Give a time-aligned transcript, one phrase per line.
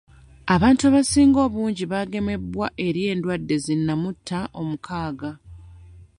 [0.55, 5.31] Abantu abasinga obungi baagemebwa eri endwadde zi nnamutta omukaaga.